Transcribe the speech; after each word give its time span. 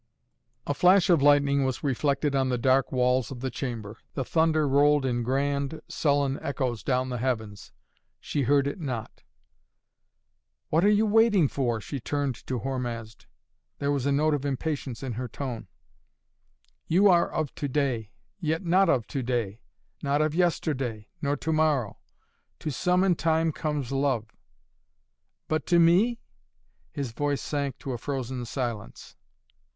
A 0.65 0.73
flash 0.73 1.11
of 1.11 1.21
lightning 1.21 1.63
was 1.63 1.83
reflected 1.83 2.33
on 2.35 2.49
the 2.49 2.57
dark 2.57 2.91
walls 2.91 3.29
of 3.29 3.41
the 3.41 3.51
chamber. 3.51 3.99
The 4.15 4.25
thunder 4.25 4.67
rolled 4.67 5.05
in 5.05 5.21
grand 5.21 5.79
sullen 5.87 6.39
echoes 6.41 6.81
down 6.81 7.09
the 7.09 7.19
heavens. 7.19 7.71
She 8.19 8.41
heard 8.41 8.65
it 8.65 8.79
not. 8.79 9.21
"What 10.69 10.83
are 10.83 10.89
you 10.89 11.05
waiting 11.05 11.47
for?" 11.47 11.79
she 11.79 11.99
turned 11.99 12.33
to 12.47 12.61
Hormazd. 12.61 13.27
There 13.77 13.91
was 13.91 14.07
a 14.07 14.11
note 14.11 14.33
of 14.33 14.43
impatience 14.43 15.03
in 15.03 15.13
her 15.13 15.27
tone. 15.27 15.67
"You 16.87 17.07
are 17.07 17.29
of 17.31 17.53
to 17.53 17.67
day 17.67 18.09
yet 18.39 18.65
not 18.65 18.89
of 18.89 19.05
to 19.05 19.21
day! 19.21 19.61
Not 20.01 20.19
of 20.19 20.33
yesterday, 20.33 21.09
nor 21.21 21.37
to 21.37 21.53
morrow. 21.53 21.99
To 22.61 22.71
some 22.71 23.03
in 23.03 23.13
time 23.13 23.51
comes 23.51 23.91
love" 23.91 24.31
"But 25.47 25.67
to 25.67 25.77
me?" 25.77 26.21
His 26.91 27.11
voice 27.11 27.43
sank 27.43 27.77
to 27.77 27.91
a 27.91 27.99
frozen 27.99 28.45
silence. 28.45 29.15